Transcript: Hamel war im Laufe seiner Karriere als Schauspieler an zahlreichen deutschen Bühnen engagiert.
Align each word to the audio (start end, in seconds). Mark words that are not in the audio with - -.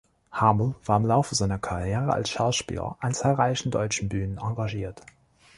Hamel 0.31 0.73
war 0.83 0.97
im 0.97 1.05
Laufe 1.05 1.35
seiner 1.35 1.59
Karriere 1.59 2.11
als 2.11 2.31
Schauspieler 2.31 2.97
an 3.01 3.13
zahlreichen 3.13 3.69
deutschen 3.69 4.09
Bühnen 4.09 4.39
engagiert. 4.39 4.99